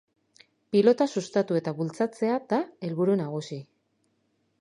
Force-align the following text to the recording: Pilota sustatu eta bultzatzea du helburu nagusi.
Pilota 0.75 1.05
sustatu 1.19 1.59
eta 1.59 1.73
bultzatzea 1.81 2.39
du 2.53 2.59
helburu 2.87 3.19
nagusi. 3.21 3.59